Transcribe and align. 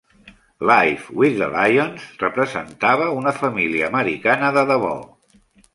'Life 0.59 1.11
with 1.11 1.37
the 1.41 1.49
Lyons' 1.57 2.07
representava 2.25 3.11
una 3.19 3.35
família 3.45 3.87
americana 3.95 4.53
de 4.59 4.65
debò. 4.75 4.95